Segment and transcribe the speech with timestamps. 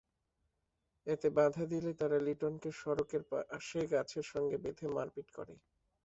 [1.07, 5.53] এতে বাধা দিলে তারা লিটনকে সড়কের পাশে গাছের সঙ্গে বেঁধে মারপিট করে।